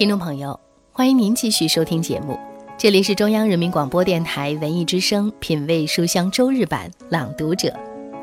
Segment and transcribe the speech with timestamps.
[0.00, 0.58] 听众朋友，
[0.92, 2.38] 欢迎您继续收听节目，
[2.78, 7.70] 这里是中央人民广播电台文艺之声《品味书香》周日版朗读者，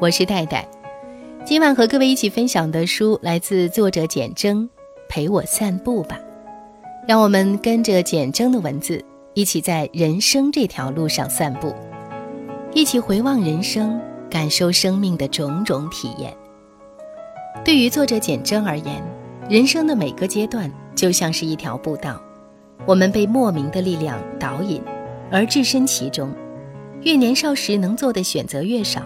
[0.01, 0.67] 我是戴戴。
[1.45, 4.63] 今晚和各位一起分享的书来自作者简征，
[5.07, 6.19] 《陪我散步吧》，
[7.07, 9.05] 让我们跟着简征的文字，
[9.35, 11.71] 一起在人生这条路上散步，
[12.73, 14.01] 一起回望人生，
[14.31, 16.35] 感受生命的种种体验。
[17.63, 18.99] 对于作者简征而言，
[19.47, 20.67] 人生的每个阶段。
[20.97, 22.19] 就像是一条步道，
[22.87, 24.81] 我们被莫名的力量导引，
[25.31, 26.29] 而置身其中。
[27.03, 29.03] 越年少时能做的选择越少，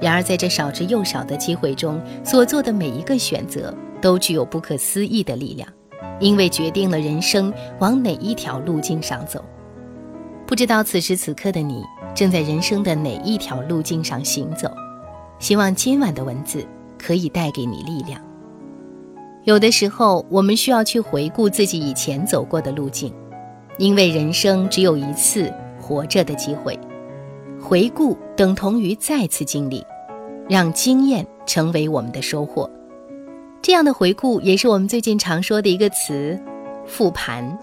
[0.00, 5.68] 然而在这少之又少的机会中，所做的每一个选择都具有不可思议的力量，
[6.20, 9.44] 因为决定了人生往哪一条路径上走。
[10.46, 11.82] 不知道此时此刻的你
[12.14, 14.70] 正在人生的哪一条路径上行走？
[15.40, 16.64] 希望今晚的文字
[16.96, 18.22] 可以带给你力量。
[19.44, 23.12] 有的时候，我们需要去回顾自己以前走过的路径，
[23.76, 26.78] 因为人生只有一次活着的机会。
[27.60, 29.84] 回顾等同于再次经历，
[30.48, 32.70] 让经验成为我们的收获。
[33.60, 36.40] 这样的回顾也是我们最近常说的一个词——
[36.86, 37.58] 复盘，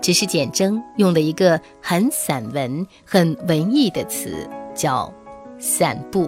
[0.00, 5.12] 只是简征用了一个很散文、很文艺的词，叫
[5.58, 6.26] “散步”。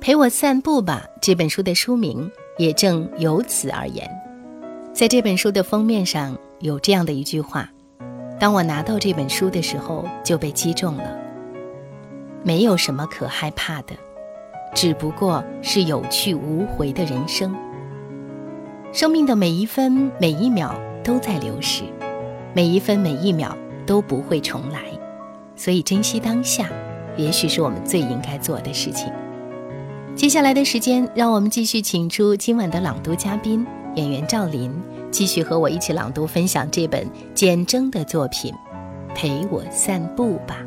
[0.00, 1.04] 陪我散步吧。
[1.20, 2.30] 这本书的书名。
[2.58, 4.10] 也正由此而言，
[4.92, 7.70] 在这本书的封面上有这样的一句话
[8.38, 11.16] ：“当我拿到这本书的时候，就被击中了。
[12.42, 13.94] 没有什么可害怕的，
[14.74, 17.54] 只不过是有去无回的人生。
[18.92, 21.84] 生命的每一分每一秒都在流逝，
[22.54, 24.80] 每一分每一秒都不会重来，
[25.54, 26.68] 所以珍惜当下，
[27.16, 29.12] 也许是我们最应该做的事情。”
[30.18, 34.68] 接下来的时间，让我们继续请出今晚的朗读嘉宾演员赵琳，
[35.12, 38.52] 继续和我一起朗读分享这本简征的作品
[39.14, 40.58] 《陪我散步吧》。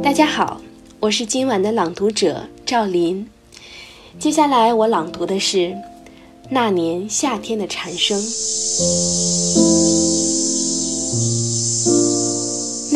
[0.00, 0.60] 大家好，
[1.00, 3.28] 我是今晚的朗读者赵琳。
[4.20, 5.58] 接下来我朗读的是
[6.48, 8.16] 《那年夏天的蝉声》。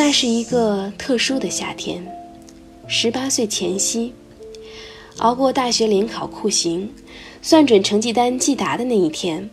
[0.09, 2.03] 那是一个特殊的夏天，
[2.87, 4.15] 十八岁前夕，
[5.19, 6.91] 熬过大学联考酷刑，
[7.43, 9.51] 算准成绩单寄达的那一天，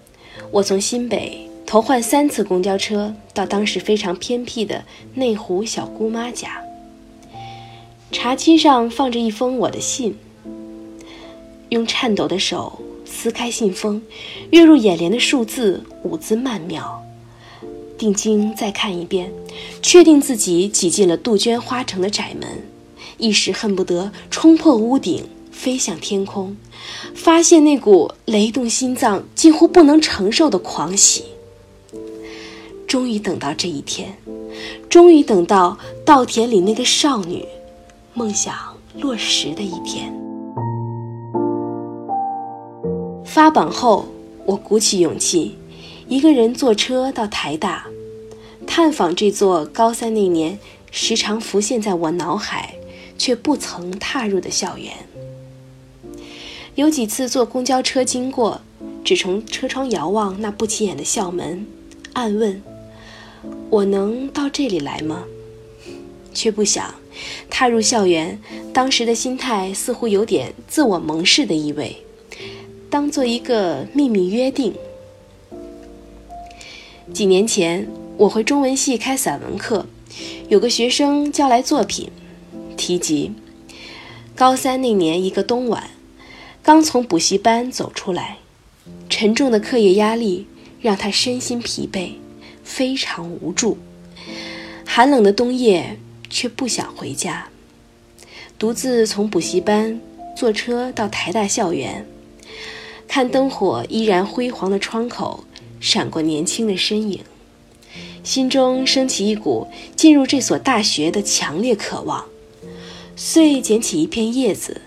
[0.52, 4.82] 我从新北头换三次公交车到当时非常偏僻的
[5.16, 6.64] 内湖小姑妈家。
[8.14, 10.18] 茶几上放着一封我的信，
[11.68, 14.02] 用颤抖的手撕开信封，
[14.52, 17.02] 跃入眼帘的数字五字曼妙。
[17.98, 19.32] 定睛再看一遍，
[19.82, 22.64] 确定自己挤进了杜鹃花城的窄门，
[23.18, 26.58] 一时恨不得冲破屋顶飞向天空，
[27.14, 31.24] 发现那股雷动心脏近乎不能承受的狂喜。
[32.88, 34.18] 终于等到这一天，
[34.90, 37.46] 终于等到稻田里那个少女
[38.14, 38.54] 梦想
[39.00, 40.14] 落实的一天。
[43.26, 44.06] 发榜后，
[44.46, 45.56] 我鼓起勇气。
[46.08, 47.88] 一个人坐车到台大，
[48.68, 50.60] 探访这座高三那年
[50.92, 52.76] 时常浮现在我脑海
[53.18, 54.94] 却不曾踏入的校园。
[56.76, 58.62] 有几次坐公交车经过，
[59.04, 61.66] 只从车窗遥望那不起眼的校门，
[62.14, 62.62] 暗问：
[63.72, 65.24] 我能到这里来吗？
[66.36, 66.94] 却不想
[67.50, 68.40] 踏入校园。
[68.72, 71.96] 当时的心态似乎有点自我蒙视的意味，
[72.92, 74.72] 当做一个秘密约定。
[77.14, 79.86] 几年前，我回中文系开散文课，
[80.50, 82.10] 有个学生交来作品，
[82.76, 83.32] 提及
[84.36, 85.92] 高三那年一个冬晚，
[86.64, 88.40] 刚从补习班走出来，
[89.08, 90.48] 沉重的课业压力
[90.82, 92.14] 让他身心疲惫，
[92.64, 93.78] 非常无助。
[94.84, 97.50] 寒冷的冬夜，却不想回家，
[98.58, 100.02] 独自从补习班
[100.36, 102.08] 坐车到台大校园，
[103.08, 105.44] 看灯火依然辉煌的窗口。
[105.80, 107.20] 闪过年轻的身影，
[108.24, 112.26] 心中升起一股进入这所大学的强烈渴望，
[113.16, 114.82] 遂捡起一片叶子，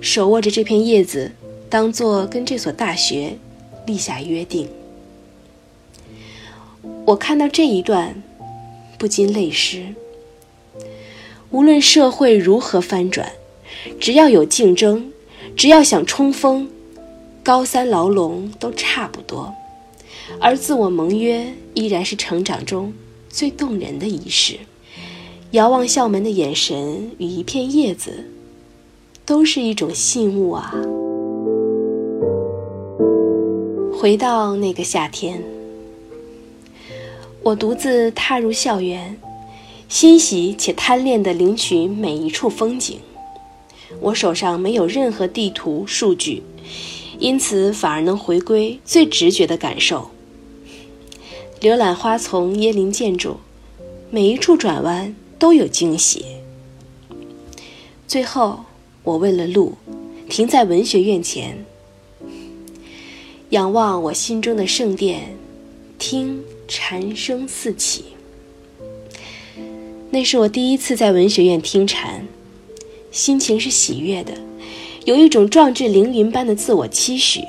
[0.00, 1.32] 手握着这片叶子，
[1.70, 3.36] 当做跟这所大学
[3.86, 4.68] 立下约定。
[7.06, 8.22] 我看到这一段，
[8.98, 9.94] 不禁泪湿。
[11.50, 13.30] 无论社会如何翻转，
[14.00, 15.12] 只要有竞争，
[15.56, 16.68] 只要想冲锋，
[17.44, 19.54] 高三牢笼都差不多。
[20.40, 22.92] 而自我盟约依然是成长中
[23.28, 24.58] 最动人的仪式。
[25.52, 28.26] 遥望校门的眼神与一片叶子，
[29.24, 30.74] 都是一种信物啊。
[33.96, 35.42] 回到那个夏天，
[37.42, 39.16] 我独自踏入校园，
[39.88, 42.98] 欣喜且贪恋地领取每一处风景。
[44.00, 46.42] 我手上没有任何地图数据，
[47.20, 50.10] 因此反而能回归最直觉的感受。
[51.64, 53.38] 浏览花丛、椰林建筑，
[54.10, 56.26] 每一处转弯都有惊喜。
[58.06, 58.66] 最后，
[59.02, 59.72] 我问了路，
[60.28, 61.64] 停在文学院前。
[63.48, 65.34] 仰望我心中的圣殿，
[65.98, 68.04] 听蝉声四起。
[70.10, 72.26] 那是我第一次在文学院听蝉，
[73.10, 74.34] 心情是喜悦的，
[75.06, 77.40] 有一种壮志凌云般的自我期许。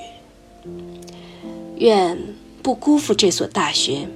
[1.79, 2.17] 愿
[2.65, 4.07] 不辜负这所大学，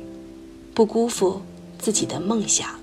[0.74, 1.44] 不辜负
[1.78, 2.80] 自己的梦想。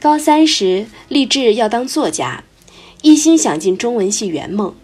[0.00, 2.42] 高三时立志要当作家，
[3.02, 4.74] 一心想进中文系圆梦。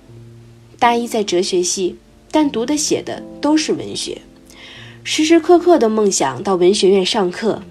[0.79, 1.97] 大一在哲学系，
[2.31, 4.23] 但读的写的都是文学，
[5.03, 7.65] 时时刻刻的梦想到文学院上课。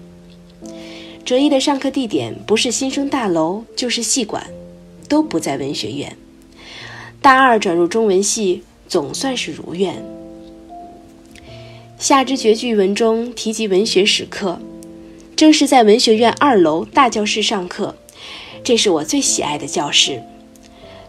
[1.24, 4.46] 哲一的上课地点不是新生大楼，就是系馆，
[5.08, 6.14] 都不在文学院。
[7.22, 10.04] 大二转入中文系，总算是如愿。
[11.98, 14.60] 夏之绝句文中提及文学史课，
[15.34, 17.96] 正是在文学院二楼大教室上课，
[18.62, 20.22] 这是我最喜爱的教室，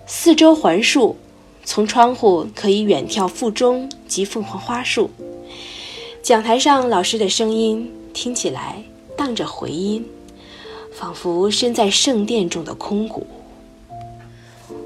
[0.05, 1.17] 四周环树。
[1.65, 5.09] 从窗户可以远眺附中及凤凰花树，
[6.23, 8.81] 讲台上老师的声音听起来
[9.17, 10.05] 荡着回音，
[10.93, 13.27] 仿佛身在圣殿中的空谷。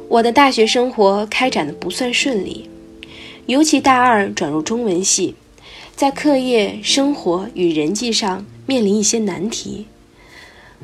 [0.09, 2.68] 我的大学生活开展的不算顺利，
[3.45, 5.36] 尤其大二转入中文系，
[5.96, 9.86] 在课业、生活与人际上面临一些难题，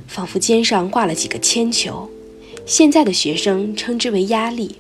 [0.08, 2.10] 仿佛肩上挂了几个铅球，
[2.66, 4.76] 现在的学生称之为压力。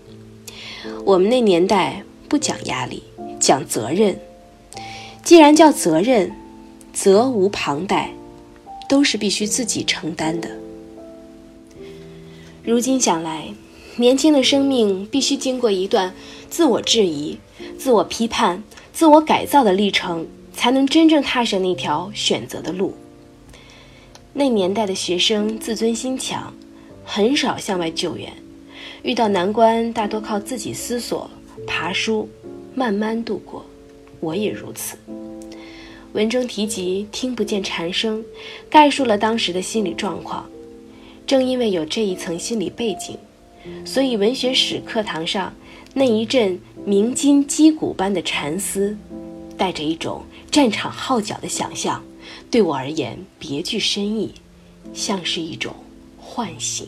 [1.04, 3.02] 我们那年代不讲压力，
[3.40, 4.20] 讲责任。
[5.24, 6.32] 既然叫责任，
[6.94, 8.14] 责无旁贷，
[8.88, 10.50] 都是必须自己承担的。
[12.64, 13.50] 如今想来，
[13.96, 16.14] 年轻的生命必须经过一段
[16.50, 17.40] 自我质疑、
[17.78, 18.64] 自我批判、
[18.94, 22.94] 自我改造的历程，才能真正踏上那条选择的路。
[24.34, 26.54] 那年代的学生自尊心强，
[27.04, 28.32] 很少向外救援。
[29.04, 31.30] 遇到难关，大多靠自己思索、
[31.66, 32.30] 爬书，
[32.76, 33.66] 慢慢度过。
[34.20, 34.98] 我也如此。
[36.14, 38.24] 文中提及听不见蝉声，
[38.70, 40.50] 概述了当时的心理状况。
[41.28, 43.18] 正因为有这一层心理背景，
[43.86, 45.54] 所以文学史课堂上
[45.98, 48.96] 那一阵鸣金击鼓般的禅思，
[49.58, 50.22] 带着一种
[50.52, 52.04] 战场号角的想象，
[52.52, 54.32] 对我而言别具深意，
[54.94, 55.74] 像是一种
[56.20, 56.88] 唤醒。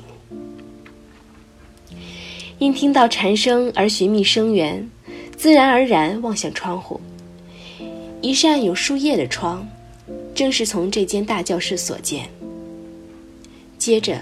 [2.59, 4.87] 因听到蝉声而寻觅声源，
[5.35, 7.01] 自然而然望向窗户。
[8.21, 9.67] 一扇有树叶的窗，
[10.35, 12.29] 正是从这间大教室所见。
[13.79, 14.21] 接着，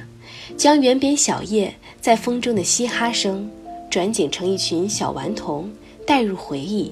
[0.55, 3.51] 将原扁小叶在风中的嘻哈声，
[3.89, 5.71] 转景成一群小顽童，
[6.05, 6.91] 带入回忆，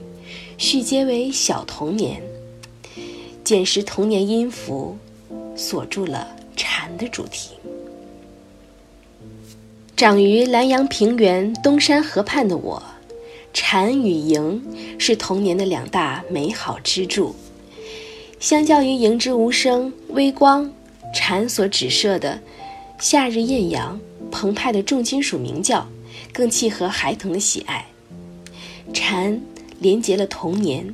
[0.58, 2.22] 续结为小童年。
[3.44, 4.98] 捡拾童年音符，
[5.56, 7.52] 锁住了蝉的主题。
[9.96, 12.82] 长于南阳平原东山河畔的我，
[13.54, 14.62] 蝉与萤
[14.98, 17.36] 是童年的两大美好支柱。
[18.40, 20.70] 相较于萤之无声微光，
[21.14, 22.40] 蝉所指涉的
[23.00, 24.00] 夏日艳阳、
[24.32, 25.88] 澎湃的重金属鸣叫，
[26.36, 27.86] 更契合孩童的喜爱。
[28.94, 29.42] 蝉
[29.80, 30.94] 连结了童年，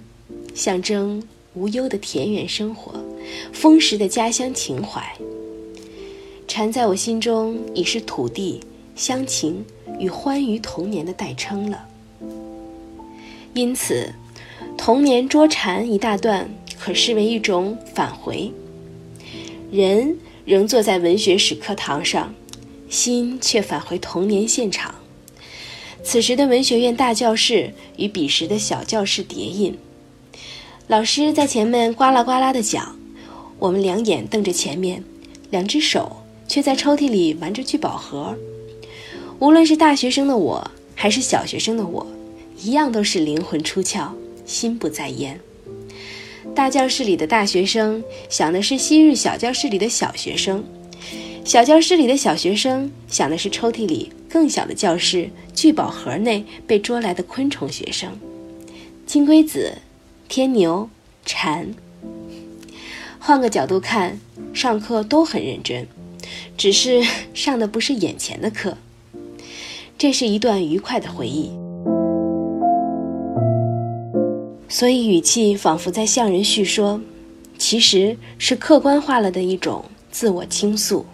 [0.54, 1.22] 象征
[1.56, 2.94] 无忧的田园生活，
[3.52, 5.04] 丰实的家乡情怀。
[6.48, 8.62] 蝉在我心中已是土地。
[8.94, 9.66] 乡情
[10.00, 11.88] 与欢愉童年的代称了，
[13.56, 14.14] 因此，
[14.78, 18.52] 童年捉蝉一大段可视为一种返回。
[19.72, 22.32] 人仍坐在文学史课堂上，
[22.90, 24.94] 心却返回童年现场。
[26.04, 29.78] 此时的文学院大教室与彼时的小教室叠印，
[30.88, 32.98] 老师在前面呱啦呱啦的讲，
[33.60, 35.04] 我们两眼瞪着前面，
[35.52, 36.18] 两只手
[36.48, 38.36] 却在抽屉里玩着聚宝盒。
[39.40, 42.06] 无论是大学生的我，还是小学生的我，
[42.62, 44.10] 一样都是灵魂出窍，
[44.46, 45.40] 心不在焉。
[46.54, 50.64] 大教室里的大学生想的是昔日小教室里的小学生，
[51.46, 58.18] 小教室里的小学生想的是抽屉里更小的教室聚宝盒内被捉来的昆虫学生，
[59.06, 59.74] 金龟子、
[60.30, 60.90] 天牛、
[61.26, 61.74] 蝉。
[63.20, 64.18] 换个角度看，
[64.54, 65.86] 上课都很认真，
[66.56, 68.78] 只是上的不是眼前的课。
[69.98, 71.52] 这是一段愉快的回忆，
[74.70, 77.02] 所以语气仿佛在向人叙说，
[77.58, 81.06] 其实是客观化了的一种自我倾诉。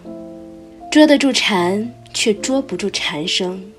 [0.90, 3.72] 捉得住蝉，却捉不住蝉声。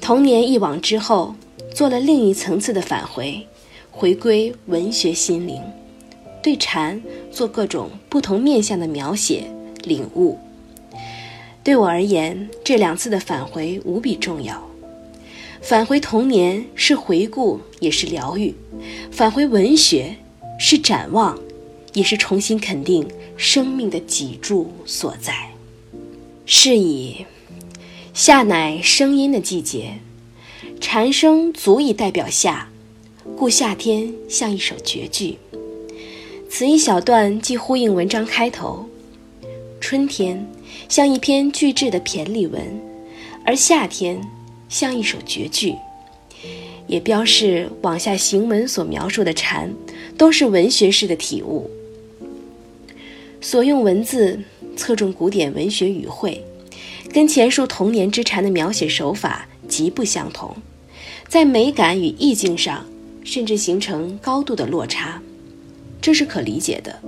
[0.00, 1.34] 童年一往之后，
[1.74, 3.46] 做了另一层次的返回，
[3.90, 5.60] 回归文学心灵，
[6.42, 9.44] 对蝉做各种不同面向的描写、
[9.84, 10.38] 领悟。
[11.62, 14.66] 对我而言，这两次的返回无比重要。
[15.60, 18.54] 返回童年是回顾，也是疗愈；
[19.10, 20.16] 返回文学
[20.58, 21.38] 是展望，
[21.92, 23.06] 也是重新肯定
[23.36, 25.49] 生命的脊柱所在。
[26.52, 27.26] 是以，
[28.12, 30.00] 夏乃声音的季节，
[30.80, 32.68] 蝉声足以代表夏，
[33.36, 35.38] 故夏天像一首绝句。
[36.50, 38.84] 此一小段既呼应文章开头，
[39.80, 40.44] 春天。
[40.88, 42.60] 像一篇巨制的骈俪文，
[43.46, 44.20] 而夏天
[44.68, 45.76] 像一首绝句，
[46.88, 49.72] 也标示往下行文所描述的蝉，
[50.18, 51.70] 都是文学式的体悟。
[53.40, 54.40] 所用文字
[54.80, 56.42] 侧重古典文学语汇，
[57.12, 60.56] 跟前述童年之蝉的描写手法极不相同，
[61.28, 62.86] 在美感与意境上
[63.22, 65.20] 甚至形成高度的落差，
[66.00, 66.98] 这是可理解的。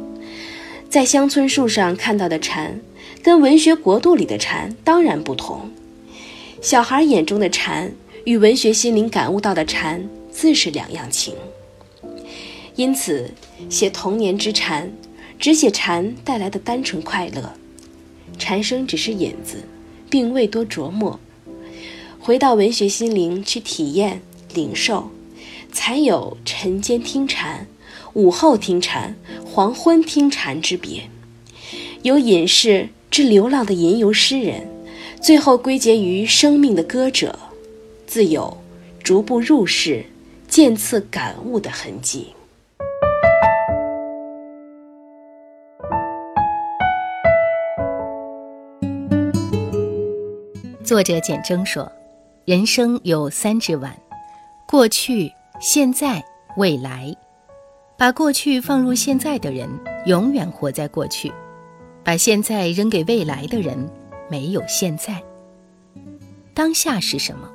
[0.90, 2.78] 在乡村树上看到的蝉。
[3.22, 5.70] 跟文学国度里的蝉当然不同，
[6.60, 7.92] 小孩眼中的蝉
[8.24, 11.32] 与文学心灵感悟到的蝉自是两样情。
[12.74, 13.30] 因此，
[13.70, 14.90] 写童年之蝉，
[15.38, 17.52] 只写蝉带来的单纯快乐，
[18.38, 19.62] 蝉声只是引子，
[20.10, 21.18] 并未多琢磨。
[22.18, 24.22] 回到文学心灵去体验、
[24.54, 25.10] 领受，
[25.72, 27.66] 才有晨间听蝉、
[28.14, 31.08] 午后听蝉、黄昏听蝉之别，
[32.02, 32.88] 有隐士。
[33.12, 34.66] 之流浪的吟游诗人，
[35.20, 37.38] 最后归结于生命的歌者，
[38.06, 38.56] 自有
[39.02, 40.06] 逐步入世、
[40.48, 42.28] 渐次感悟的痕迹。
[50.84, 51.90] 作者简征说
[52.44, 53.96] ：“人生有三只碗，
[54.66, 56.22] 过去、现在、
[56.56, 57.14] 未来。
[57.96, 59.68] 把过去放入现在的人，
[60.06, 61.32] 永远活在过去。”
[62.04, 63.88] 把现在扔给未来的人，
[64.28, 65.22] 没有现在。
[66.52, 67.48] 当下是什么？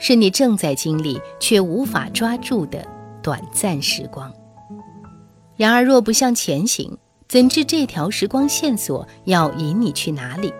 [0.00, 2.84] 是你正在经历却无法抓住的
[3.22, 4.34] 短暂时光。
[5.56, 10.52] 然而，若不向前行，怎知这条时光线索要引你去哪里？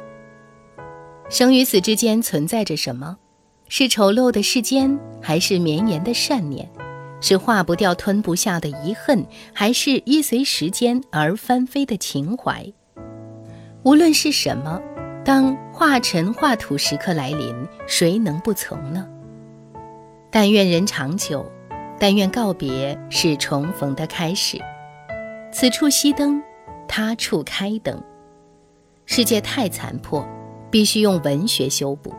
[1.30, 3.16] 生与死之间存在着什么？
[3.68, 6.68] 是丑陋的世间，还是绵延的善念？
[7.20, 12.70] 是化不掉、吞不下的遗恨，还是依随时间而翻飞的情怀？
[13.82, 14.80] 无论是什么，
[15.24, 19.08] 当化尘化土时刻来临，谁能不从呢？
[20.30, 21.50] 但愿人长久，
[21.98, 24.60] 但愿告别是重逢的开始。
[25.50, 26.42] 此处熄灯，
[26.86, 27.98] 他处开灯。
[29.06, 30.26] 世界太残破，
[30.74, 32.12] 必须用文学修补。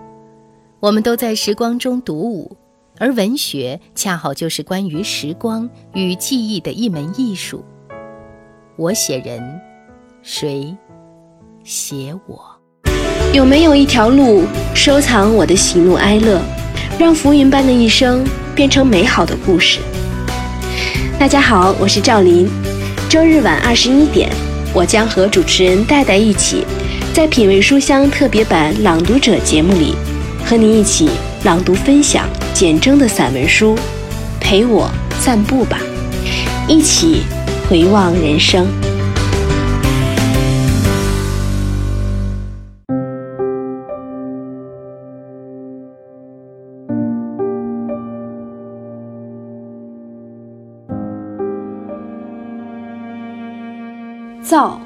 [0.80, 2.56] 我们都在时光中独舞，
[2.98, 7.66] 而文学恰好就是关于时光与记忆的一门艺术。
[8.78, 9.44] 我写人，
[10.22, 10.74] 谁？
[11.66, 12.40] 写我，
[13.34, 16.40] 有没有一条路收藏我的喜怒哀乐，
[16.98, 19.82] 让浮云般的一生变成美好的故事？
[21.20, 22.48] 大家好，我是赵琳。
[23.10, 24.32] 周日晚二十一点，
[24.74, 26.64] 我将和主持人戴戴一起，
[27.16, 29.96] 在品味书香特别版《朗读者》节目里，
[30.44, 31.10] 和您一起
[31.46, 33.74] 朗读分享简征的散文书。
[34.38, 35.80] 陪我散步吧，
[36.68, 37.22] 一起
[37.70, 38.68] 回望人生。
[54.44, 54.80] 造，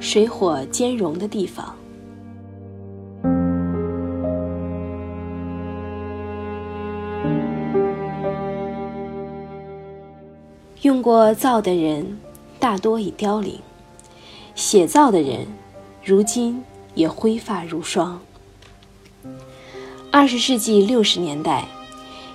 [0.00, 1.76] 水火兼容的地方。
[10.80, 12.18] 用过灶的人，
[12.58, 13.56] 大多已凋零；
[14.54, 15.46] 写灶的人，
[16.02, 16.64] 如今
[16.94, 18.18] 也灰发如霜。
[20.10, 21.68] 二十世纪六十年代，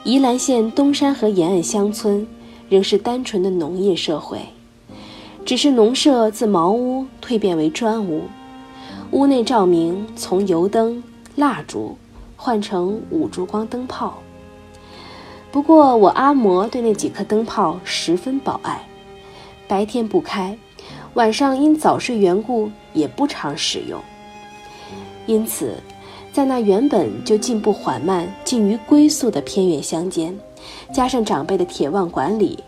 [0.03, 2.27] 宜兰县东山河沿岸乡村
[2.69, 4.39] 仍是单纯的农业社会。
[5.43, 8.25] 只是农舍自茅屋蜕变为砖屋，
[9.09, 11.03] 屋内照明从油灯、
[11.35, 11.97] 蜡烛
[12.37, 14.19] 换成五烛光灯泡。
[15.51, 18.87] 不过我阿嬷对那几颗灯泡十分宝爱，
[19.67, 20.55] 白天不开，
[21.15, 23.99] 晚上因早睡缘故也不常使用。
[25.25, 25.73] 因此，
[26.31, 30.37] 在那原本就进步缓慢、近于龟速的偏远乡间，
[30.93, 32.59] 加上长辈的铁腕管理，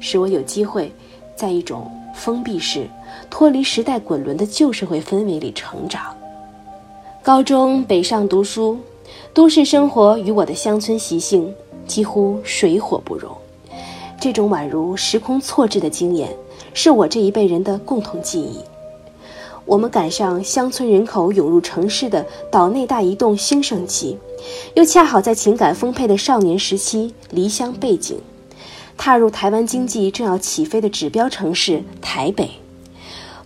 [0.00, 0.90] 使我有机会
[1.38, 2.88] 在一种封闭式、
[3.30, 6.12] 脱离时代滚轮的旧社会氛围里成长。
[7.22, 8.76] 高中北上读书，
[9.32, 11.54] 都市生活与我的乡村习性
[11.86, 13.30] 几乎水火不容。
[14.20, 16.34] 这种宛如时空错置的经验，
[16.74, 18.58] 是我这一辈人的共同记忆。
[19.64, 24.18] 我们赶上乡村人口涌入城市的岛内大移动兴盛期，
[24.74, 28.18] 又恰好在情感丰沛的少年时期离乡背井，
[28.98, 32.50] 踏入台湾经济正要起飞的指标城市台北，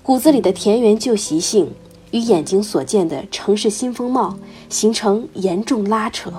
[0.02, 1.70] 骨子里的田园旧习性。
[2.10, 4.36] 与眼睛所见的城市新风貌
[4.68, 6.30] 形成严重拉扯。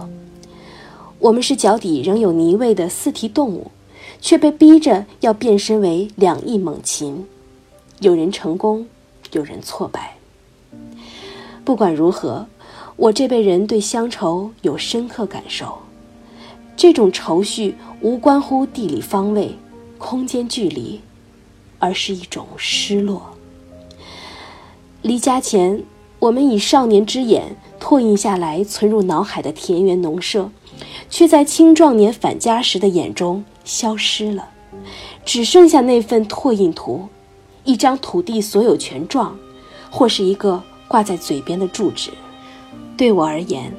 [1.17, 3.71] 我们是脚底仍有泥味的四蹄动物，
[4.21, 7.25] 却被逼着要变身为两翼猛禽。
[8.01, 8.85] 有人成功，
[9.31, 10.15] 有人挫败。
[11.65, 12.45] 不管如何，
[12.95, 15.79] 我这辈人对乡愁有深刻感受。
[16.75, 19.55] 这种愁绪无关乎地理方位、
[19.97, 20.99] 空间距离，
[21.79, 23.35] 而是一种失落。
[25.01, 25.83] 离家前，
[26.19, 30.49] 我们以少年之眼拓印下来、存入脑海的田园农舍，
[31.09, 34.49] 却在青壮年返家时的眼中消失了，
[35.25, 37.07] 只剩下那份拓印图，
[37.65, 39.37] 一张土地所有权状，
[39.89, 42.09] 或是一个挂在嘴边的住址。
[42.95, 43.73] 对我而言，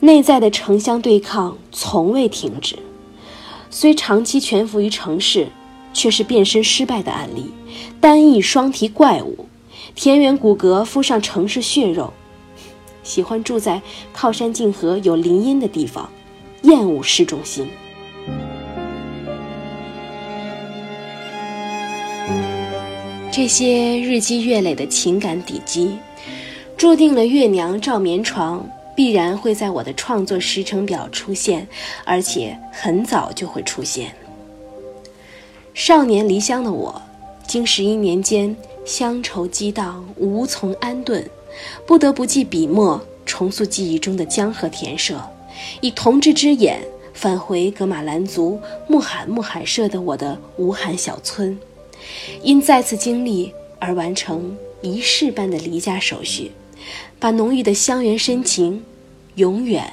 [0.00, 2.76] 内在的城乡对抗从未停止，
[3.68, 5.48] 虽长期蜷伏于城市，
[5.92, 7.50] 却是变身失败的案例，
[8.00, 9.46] 单翼双蹄怪物。
[9.94, 12.12] 田园骨骼敷上城市血肉，
[13.02, 16.08] 喜欢住在靠山近河有林荫的地方，
[16.62, 17.68] 厌恶市中心。
[23.32, 25.96] 这些日积月累的情感底基，
[26.76, 28.64] 注定了月娘照棉床
[28.98, 31.68] 必然会在我的创作时程表出现，
[32.04, 34.12] 而且很早就会出现。
[35.72, 37.00] 少年离乡的我，
[37.46, 38.56] 经十一年间。
[38.84, 41.24] 乡愁激荡，无从安顿，
[41.86, 45.22] 不得不记笔墨，重塑记忆中的江河田舍，
[45.80, 46.80] 以同志之眼
[47.14, 51.56] 返回格马兰族木罕木罕社的我的无罕小村，
[52.42, 56.50] 因再次经历而完成仪式般的离家手续，
[57.18, 58.84] 把浓郁的乡缘深情
[59.34, 59.92] 永远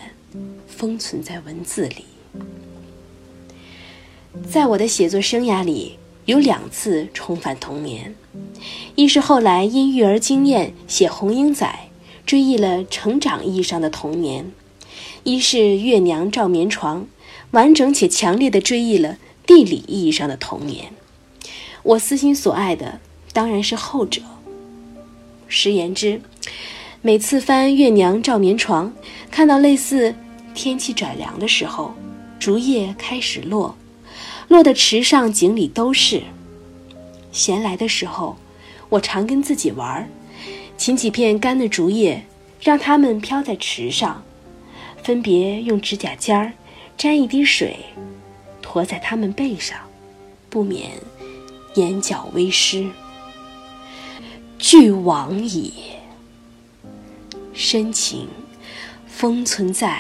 [0.68, 2.06] 封存在文字里。
[4.50, 5.98] 在我的写作生涯里。
[6.26, 8.16] 有两次重返童年，
[8.96, 11.68] 一是后来因育儿经验写《红英仔》，
[12.26, 14.46] 追忆了成长意义上的童年；
[15.24, 17.06] 一是月娘照棉床，
[17.52, 20.94] 完整且强烈的追忆了地理意义上的童年。
[21.84, 23.00] 我私心所爱的
[23.32, 24.24] 当然是后者。
[25.48, 26.22] 实言之，
[27.06, 28.92] 每次翻月娘照棉床，
[29.30, 30.12] 看到类似
[30.56, 31.94] 天气转凉的时候，
[32.40, 33.78] 竹叶开始落。
[34.48, 36.24] 落的池上井里都是。
[37.32, 38.36] 闲来的时候，
[38.90, 40.10] 我常跟自己玩儿，
[40.78, 42.26] 请几片干的竹叶，
[42.60, 44.24] 让它们飘在池上，
[45.04, 46.52] 分别用指甲尖儿
[46.98, 47.78] 沾一滴水，
[48.64, 49.78] 驮在它们背上，
[50.50, 50.90] 不免
[51.76, 52.90] 眼角微湿。
[54.58, 55.72] 俱往矣，
[57.58, 58.28] 深情
[59.08, 59.98] 封存在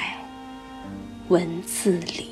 [1.30, 2.28] 文字里。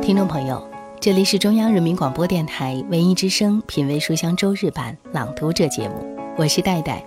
[0.00, 0.64] 听众朋友，
[1.00, 7.04] 这里是中央人民广播电台文艺之声品味书香周日版朗读者节目，我是戴戴。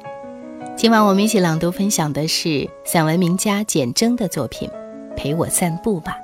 [0.76, 4.68] 今晚我们一起朗读分享的是散文名家简征的作品
[5.16, 6.18] 《陪我散步吧》。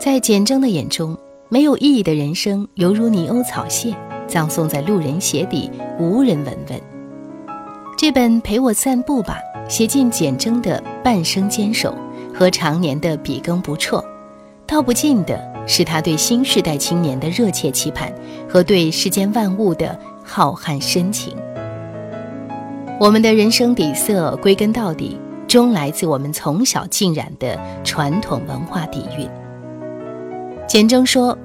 [0.00, 1.16] 在简征的眼中，
[1.52, 3.94] 没有意义的人生犹如泥欧草屑，
[4.26, 6.80] 葬送在路人鞋底，无人闻闻。
[7.98, 9.36] 这本《陪我散步吧》
[9.70, 11.94] 写尽简征的半生坚守
[12.32, 14.02] 和常年的笔耕不辍，
[14.66, 15.38] 道不尽的。
[15.66, 18.10] 是他对新时代青年的热切期盼
[18.48, 21.36] 和对世间万物的浩瀚深情。
[22.98, 29.28] 我们的人生底色，归根到底，终来自我们从小浸染的传统文化底蕴。
[30.72, 31.36] 简征说：“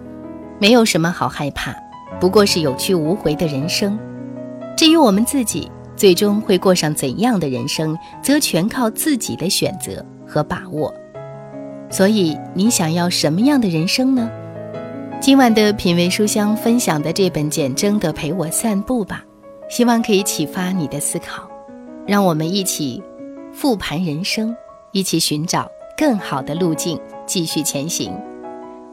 [0.58, 1.76] 没有什么好害怕，
[2.18, 4.00] 不过是有去无回的人生。
[4.78, 10.94] 至于我们自己最终会过上怎样的人生，则全靠自己的选择和把握。”
[11.92, 14.32] 所以，你想要什么样的人生呢？
[15.20, 19.26] 今晚的品味书香分享的这本简征的《陪我散步吧》，
[19.76, 21.46] 希望可以启发你的思考，
[22.06, 23.04] 让我们一起
[23.52, 24.56] 复盘人生，
[24.94, 28.10] 一起寻找更好的路径，继续前行。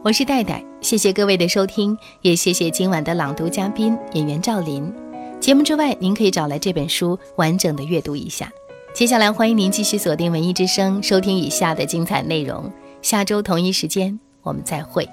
[0.04, 4.92] 我是戴戴，谢谢各位的收听，也谢谢今晚的朗读嘉宾演员赵琳。
[5.40, 8.52] 节目之外，您可以找来这本书完整的阅读一下。
[8.92, 12.70] 接下来，欢迎您继续锁定文艺之声，收听以下的精彩内容。
[13.00, 15.08] 下周同一时间，我们再会。